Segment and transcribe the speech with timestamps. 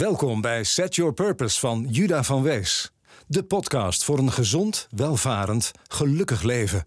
[0.00, 2.92] Welkom bij Set Your Purpose van Juda van Wees.
[3.26, 6.86] De podcast voor een gezond, welvarend, gelukkig leven.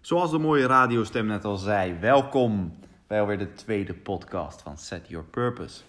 [0.00, 5.08] Zoals de mooie radiostem net al zei, welkom bij alweer de tweede podcast van Set
[5.08, 5.80] Your Purpose.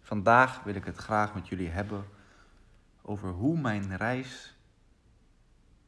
[0.00, 2.04] Vandaag wil ik het graag met jullie hebben
[3.02, 4.52] over hoe mijn reis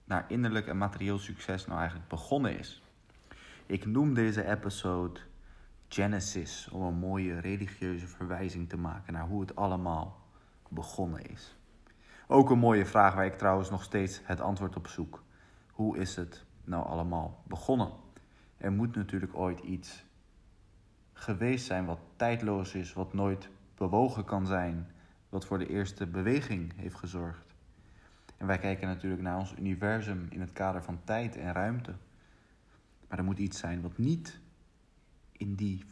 [0.05, 2.83] naar innerlijk en materieel succes nou eigenlijk begonnen is.
[3.67, 5.21] Ik noem deze episode
[5.89, 10.21] Genesis om een mooie religieuze verwijzing te maken naar hoe het allemaal
[10.69, 11.57] begonnen is.
[12.27, 15.23] Ook een mooie vraag waar ik trouwens nog steeds het antwoord op zoek.
[15.71, 17.93] Hoe is het nou allemaal begonnen?
[18.57, 20.05] Er moet natuurlijk ooit iets
[21.13, 24.91] geweest zijn wat tijdloos is, wat nooit bewogen kan zijn,
[25.29, 27.54] wat voor de eerste beweging heeft gezorgd.
[28.47, 31.95] Wij kijken natuurlijk naar ons universum in het kader van tijd en ruimte.
[33.09, 34.39] Maar er moet iets zijn wat niet
[35.33, 35.85] in die,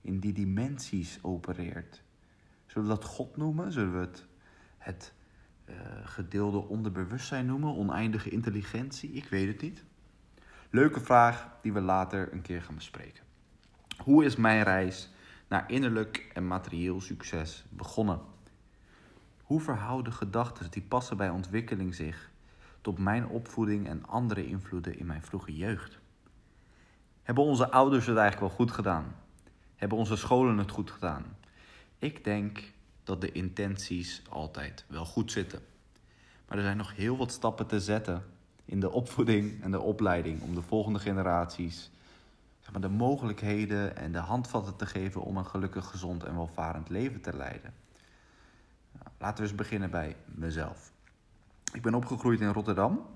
[0.00, 2.02] in die dimensies opereert.
[2.66, 3.72] Zullen we dat God noemen?
[3.72, 4.26] Zullen we het
[4.78, 5.12] het
[5.68, 7.74] uh, gedeelde onderbewustzijn noemen?
[7.74, 9.10] Oneindige intelligentie?
[9.10, 9.84] Ik weet het niet.
[10.70, 13.24] Leuke vraag die we later een keer gaan bespreken.
[14.02, 15.10] Hoe is mijn reis
[15.48, 18.20] naar innerlijk en materieel succes begonnen?
[19.48, 22.30] Hoe verhouden gedachten die passen bij ontwikkeling zich
[22.80, 25.98] tot mijn opvoeding en andere invloeden in mijn vroege jeugd?
[27.22, 29.14] Hebben onze ouders het eigenlijk wel goed gedaan?
[29.76, 31.24] Hebben onze scholen het goed gedaan?
[31.98, 32.62] Ik denk
[33.04, 35.60] dat de intenties altijd wel goed zitten.
[36.48, 38.24] Maar er zijn nog heel wat stappen te zetten
[38.64, 41.90] in de opvoeding en de opleiding om de volgende generaties
[42.60, 46.88] zeg maar, de mogelijkheden en de handvatten te geven om een gelukkig, gezond en welvarend
[46.88, 47.74] leven te leiden.
[49.18, 50.92] Laten we eens beginnen bij mezelf.
[51.72, 53.06] Ik ben opgegroeid in Rotterdam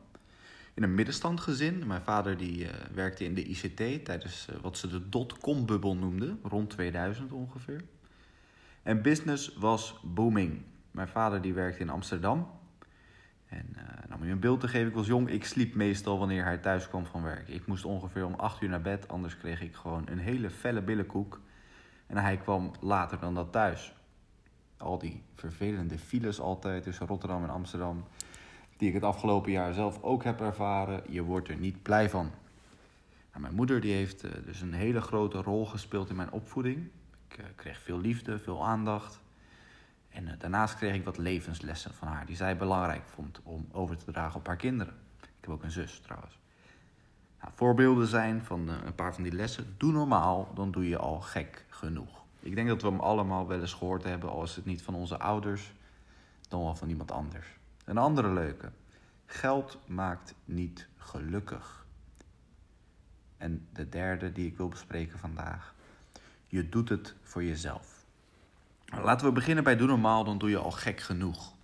[0.74, 1.86] in een middenstandgezin.
[1.86, 6.40] Mijn vader die, uh, werkte in de ICT tijdens uh, wat ze de dotcom-bubbel noemden,
[6.42, 7.84] rond 2000 ongeveer.
[8.82, 10.62] En business was booming.
[10.90, 12.50] Mijn vader die werkte in Amsterdam.
[13.48, 13.66] En
[14.08, 16.58] nou, om je een beeld te geven, ik was jong, ik sliep meestal wanneer hij
[16.58, 17.48] thuis kwam van werk.
[17.48, 20.82] Ik moest ongeveer om 8 uur naar bed, anders kreeg ik gewoon een hele felle
[20.82, 21.40] billenkoek.
[22.06, 23.94] En hij kwam later dan dat thuis.
[24.82, 28.04] Al die vervelende files altijd tussen Rotterdam en Amsterdam
[28.82, 31.02] die ik het afgelopen jaar zelf ook heb ervaren.
[31.08, 32.30] Je wordt er niet blij van.
[33.30, 36.88] Nou, mijn moeder die heeft uh, dus een hele grote rol gespeeld in mijn opvoeding.
[37.28, 39.20] Ik uh, kreeg veel liefde, veel aandacht.
[40.08, 43.96] En uh, daarnaast kreeg ik wat levenslessen van haar, die zij belangrijk vond om over
[43.96, 44.94] te dragen op haar kinderen.
[45.20, 46.38] Ik heb ook een zus trouwens.
[47.40, 49.74] Nou, voorbeelden zijn van een paar van die lessen.
[49.76, 52.24] Doe normaal, dan doe je al gek genoeg.
[52.42, 54.94] Ik denk dat we hem allemaal wel eens gehoord hebben, al is het niet van
[54.94, 55.72] onze ouders,
[56.48, 57.46] dan wel van iemand anders.
[57.84, 58.70] Een andere leuke.
[59.26, 61.86] Geld maakt niet gelukkig.
[63.36, 65.74] En de derde die ik wil bespreken vandaag.
[66.46, 68.04] Je doet het voor jezelf.
[68.84, 71.54] Laten we beginnen bij doe normaal, dan doe je al gek genoeg.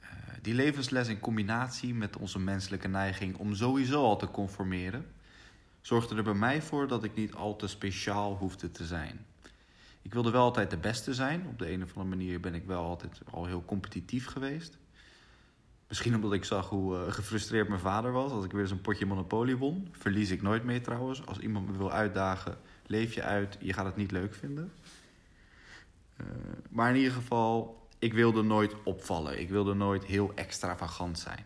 [0.00, 0.08] Uh,
[0.42, 5.06] die levensles in combinatie met onze menselijke neiging om sowieso al te conformeren,
[5.80, 9.26] zorgde er bij mij voor dat ik niet al te speciaal hoefde te zijn.
[10.08, 11.46] Ik wilde wel altijd de beste zijn.
[11.46, 14.78] Op de een of andere manier ben ik wel altijd al heel competitief geweest.
[15.88, 19.06] Misschien omdat ik zag hoe uh, gefrustreerd mijn vader was als ik weer een potje
[19.06, 19.88] Monopoly won.
[19.92, 21.26] Verlies ik nooit mee trouwens.
[21.26, 23.56] Als iemand me wil uitdagen, leef je uit.
[23.60, 24.72] Je gaat het niet leuk vinden.
[26.20, 26.26] Uh,
[26.68, 29.40] maar in ieder geval, ik wilde nooit opvallen.
[29.40, 31.44] Ik wilde nooit heel extravagant zijn.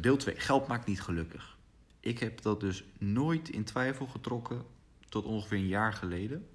[0.00, 0.34] Deel 2.
[0.36, 1.56] Geld maakt niet gelukkig.
[2.00, 4.62] Ik heb dat dus nooit in twijfel getrokken
[5.08, 6.48] tot ongeveer een jaar geleden.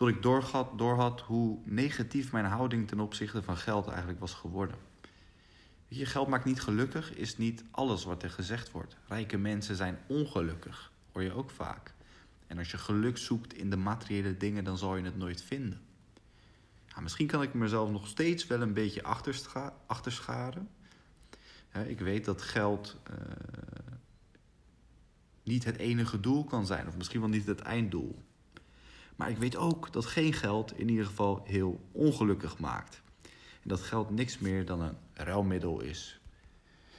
[0.00, 4.76] Tot ik doorhad, doorhad hoe negatief mijn houding ten opzichte van geld eigenlijk was geworden.
[5.88, 8.96] Je, geld maakt niet gelukkig, is niet alles wat er gezegd wordt.
[9.08, 11.94] Rijke mensen zijn ongelukkig, hoor je ook vaak.
[12.46, 15.80] En als je geluk zoekt in de materiële dingen, dan zal je het nooit vinden.
[17.00, 20.68] Misschien kan ik mezelf nog steeds wel een beetje achterscha achterscharen.
[21.86, 23.16] Ik weet dat geld uh,
[25.42, 28.28] niet het enige doel kan zijn, of misschien wel niet het einddoel.
[29.20, 33.02] Maar ik weet ook dat geen geld in ieder geval heel ongelukkig maakt.
[33.62, 36.20] En dat geld niks meer dan een ruilmiddel is.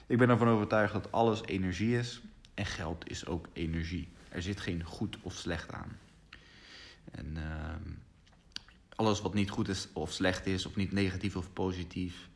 [0.07, 2.21] Ik ben ervan overtuigd dat alles energie is
[2.53, 4.09] en geld is ook energie.
[4.29, 5.97] Er zit geen goed of slecht aan.
[7.11, 7.43] En uh,
[8.95, 12.29] alles wat niet goed is of slecht is, of niet negatief of positief,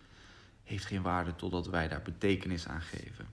[0.63, 3.27] heeft geen waarde totdat wij daar betekenis aan geven.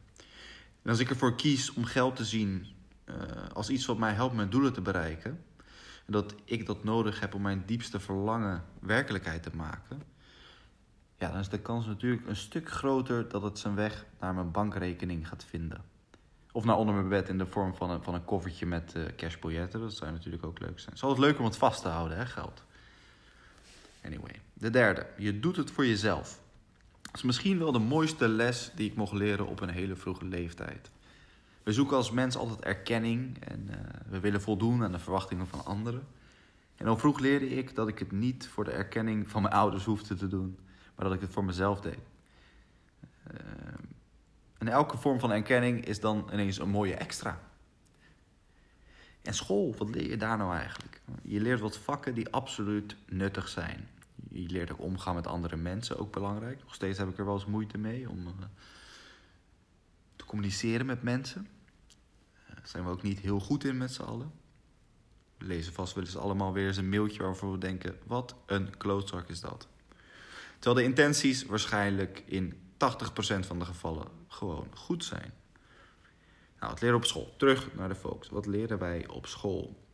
[0.82, 2.66] En als ik ervoor kies om geld te zien
[3.04, 3.14] uh,
[3.52, 5.51] als iets wat mij helpt mijn doelen te bereiken, en
[6.12, 10.02] dat ik dat nodig heb om mijn diepste verlangen werkelijkheid te maken,
[11.18, 14.50] ja, dan is de kans natuurlijk een stuk groter dat het zijn weg naar mijn
[14.50, 15.84] bankrekening gaat vinden.
[16.52, 19.70] Of naar onder mijn bed in de vorm van een, van een koffertje met uh.
[19.70, 20.88] Dat zou natuurlijk ook leuk zijn.
[20.88, 22.62] Het is altijd leuk om het vast te houden, hè, geld.
[24.04, 25.06] Anyway, de derde.
[25.16, 26.40] Je doet het voor jezelf.
[27.02, 30.24] Dat is misschien wel de mooiste les die ik mocht leren op een hele vroege
[30.24, 30.90] leeftijd.
[31.62, 33.76] We zoeken als mens altijd erkenning en uh,
[34.08, 36.06] we willen voldoen aan de verwachtingen van anderen.
[36.76, 39.84] En al vroeg leerde ik dat ik het niet voor de erkenning van mijn ouders
[39.84, 40.58] hoefde te doen,
[40.94, 41.98] maar dat ik het voor mezelf deed.
[43.32, 43.38] Uh,
[44.58, 47.40] en elke vorm van erkenning is dan ineens een mooie extra.
[49.22, 51.00] En school, wat leer je daar nou eigenlijk?
[51.22, 53.88] Je leert wat vakken die absoluut nuttig zijn.
[54.30, 56.60] Je leert ook omgaan met andere mensen, ook belangrijk.
[56.62, 58.46] Nog steeds heb ik er wel eens moeite mee om te
[60.32, 61.48] communiceren met mensen.
[62.50, 64.32] Uh, zijn we ook niet heel goed in met z'n allen.
[65.38, 68.76] We lezen vast wel eens allemaal weer eens een mailtje waarvoor we denken: wat een
[68.76, 69.68] klootzak is dat.
[70.58, 72.56] Terwijl de intenties waarschijnlijk in 80%
[73.46, 75.32] van de gevallen gewoon goed zijn.
[76.60, 77.34] Nou, het leren op school.
[77.36, 78.28] Terug naar de focus.
[78.28, 79.84] Wat leren wij op school?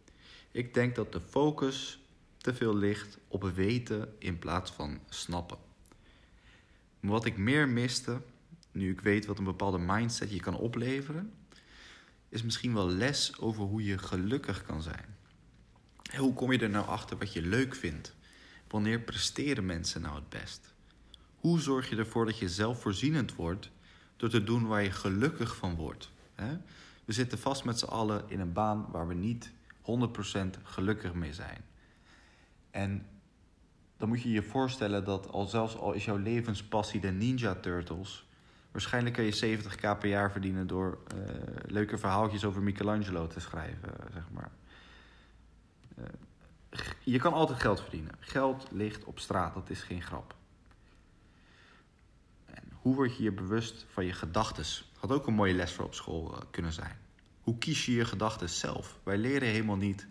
[0.51, 2.01] Ik denk dat de focus
[2.37, 5.59] te veel ligt op weten in plaats van snappen.
[7.01, 8.21] Wat ik meer miste,
[8.79, 11.33] nu ik weet wat een bepaalde mindset je kan opleveren,
[12.29, 15.17] is misschien wel les over hoe je gelukkig kan zijn.
[16.17, 18.15] Hoe kom je er nou achter wat je leuk vindt?
[18.69, 20.75] Wanneer presteren mensen nou het best?
[21.37, 23.71] Hoe zorg je ervoor dat je zelfvoorzienend wordt
[24.17, 26.11] door te doen waar je gelukkig van wordt?
[27.05, 29.51] We zitten vast met z'n allen in een baan waar we niet
[29.83, 31.65] 100% gelukkig mee zijn.
[32.71, 33.07] En
[33.97, 38.28] dan moet je je voorstellen dat al zelfs al is jouw levenspassie de Ninja Turtles,
[38.71, 41.25] waarschijnlijk kan je 70k per jaar verdienen door uh,
[41.67, 44.51] leuke verhaaltjes over Michelangelo te schrijven, zeg maar.
[45.99, 46.05] Uh,
[47.05, 48.15] je kan altijd geld verdienen.
[48.21, 50.35] Geld ligt op straat, dat is geen grap.
[52.47, 54.65] En hoe word je je bewust van je gedachten?
[54.99, 56.97] Had ook een mooie les voor op school kunnen zijn.
[57.41, 58.99] Hoe kies je je gedachten zelf?
[59.03, 60.07] Wij leren helemaal niet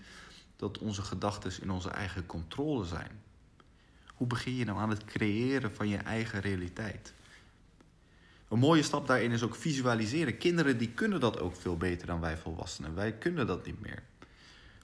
[0.56, 3.22] dat onze gedachten in onze eigen controle zijn.
[4.14, 7.14] Hoe begin je nou aan het creëren van je eigen realiteit?
[8.50, 10.38] Een mooie stap daarin is ook visualiseren.
[10.38, 12.96] Kinderen die kunnen dat ook veel beter dan wij volwassenen.
[12.96, 14.04] Wij kunnen dat niet meer.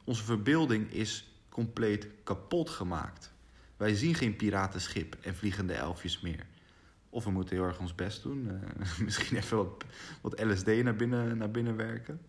[0.04, 3.32] Onze verbeelding is compleet kapot gemaakt.
[3.78, 6.46] Wij zien geen piratenschip en vliegende elfjes meer.
[7.10, 8.48] Of we moeten heel erg ons best doen.
[8.48, 9.84] Uh, misschien even wat,
[10.22, 12.22] wat LSD naar binnen, naar binnen werken.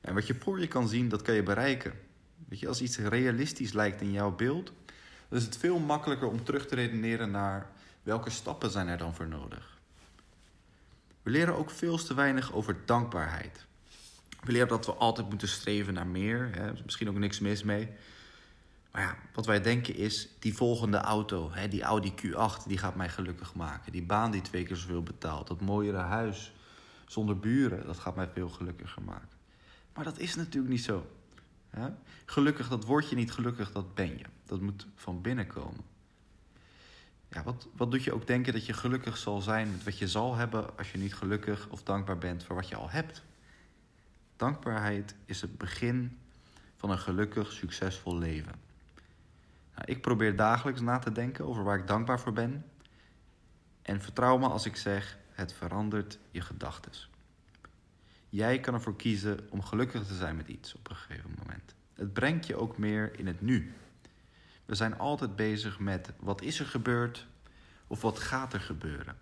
[0.00, 1.92] En wat je voor je kan zien, dat kan je bereiken.
[2.48, 4.72] Weet je, als iets realistisch lijkt in jouw beeld,
[5.28, 7.70] dan is het veel makkelijker om terug te redeneren naar
[8.02, 9.75] welke stappen zijn er dan voor nodig.
[11.26, 13.66] We leren ook veel te weinig over dankbaarheid.
[14.42, 16.50] We leren dat we altijd moeten streven naar meer.
[16.52, 17.88] Hè, misschien ook niks mis mee.
[18.90, 22.96] Maar ja, wat wij denken is, die volgende auto, hè, die Audi Q8, die gaat
[22.96, 23.92] mij gelukkig maken.
[23.92, 25.46] Die baan die twee keer zoveel betaalt.
[25.46, 26.52] Dat mooiere huis
[27.06, 29.36] zonder buren, dat gaat mij veel gelukkiger maken.
[29.94, 31.06] Maar dat is natuurlijk niet zo.
[31.70, 31.88] Hè?
[32.24, 34.24] Gelukkig, dat word je niet gelukkig, dat ben je.
[34.44, 35.84] Dat moet van binnen komen.
[37.28, 40.08] Ja, wat, wat doet je ook denken dat je gelukkig zal zijn met wat je
[40.08, 43.22] zal hebben als je niet gelukkig of dankbaar bent voor wat je al hebt?
[44.36, 46.18] Dankbaarheid is het begin
[46.76, 48.54] van een gelukkig, succesvol leven.
[49.74, 52.64] Nou, ik probeer dagelijks na te denken over waar ik dankbaar voor ben.
[53.82, 56.92] En vertrouw me als ik zeg, het verandert je gedachten.
[58.28, 61.74] Jij kan ervoor kiezen om gelukkig te zijn met iets op een gegeven moment.
[61.94, 63.74] Het brengt je ook meer in het nu.
[64.66, 67.26] We zijn altijd bezig met wat is er gebeurd
[67.86, 69.16] of wat gaat er gebeuren.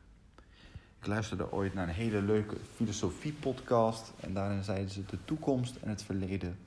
[0.99, 5.89] Ik luisterde ooit naar een hele leuke filosofie-podcast en daarin zeiden ze: de toekomst en
[5.89, 6.59] het verleden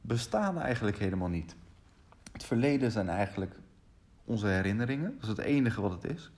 [0.00, 1.56] bestaan eigenlijk helemaal niet.
[2.32, 3.54] Het verleden zijn eigenlijk
[4.24, 6.30] onze herinneringen, dat is het enige wat het is.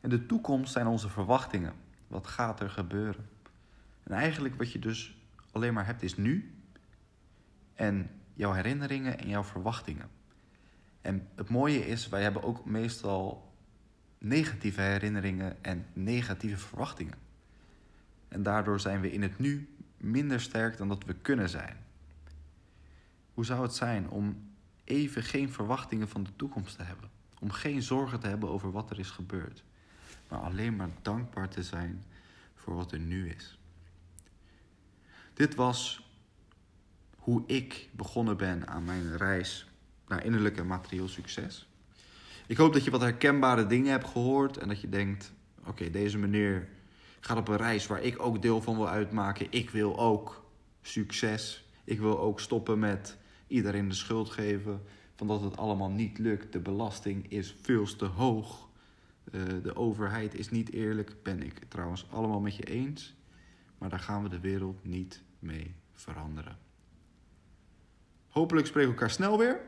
[0.00, 1.72] En de toekomst zijn onze verwachtingen.
[2.06, 3.28] Wat gaat er gebeuren?
[4.02, 5.16] En eigenlijk wat je dus
[5.52, 6.54] alleen maar hebt is nu
[7.74, 10.15] en jouw herinneringen en jouw verwachtingen.
[11.06, 13.52] En het mooie is, wij hebben ook meestal
[14.18, 17.18] negatieve herinneringen en negatieve verwachtingen.
[18.28, 21.76] En daardoor zijn we in het nu minder sterk dan dat we kunnen zijn.
[23.34, 24.50] Hoe zou het zijn om
[24.84, 27.10] even geen verwachtingen van de toekomst te hebben?
[27.40, 29.64] Om geen zorgen te hebben over wat er is gebeurd,
[30.28, 32.04] maar alleen maar dankbaar te zijn
[32.54, 33.58] voor wat er nu is.
[35.34, 36.10] Dit was
[37.16, 39.66] hoe ik begonnen ben aan mijn reis
[40.08, 41.68] naar innerlijk en materieel succes.
[42.46, 45.32] Ik hoop dat je wat herkenbare dingen hebt gehoord en dat je denkt:
[45.66, 46.68] oké, deze meneer
[47.20, 49.46] gaat op een reis waar ik ook deel van wil uitmaken.
[49.50, 50.44] Ik wil ook
[50.82, 51.68] succes.
[51.84, 54.82] Ik wil ook stoppen met iedereen de schuld geven
[55.14, 56.52] van dat het allemaal niet lukt.
[56.52, 58.68] De belasting is veel te hoog.
[59.32, 63.14] Eh, de overheid is niet eerlijk, ben ik trouwens allemaal met je eens.
[63.78, 66.58] Maar daar gaan we de wereld niet mee veranderen.
[68.28, 69.60] Hopelijk spreken we elkaar snel weer.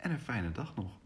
[0.00, 0.99] En een fijne dag nog.